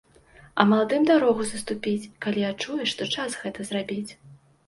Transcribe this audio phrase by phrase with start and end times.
[0.61, 4.11] А маладым дарогу саступіць, калі адчуе, што час гэта зрабіць.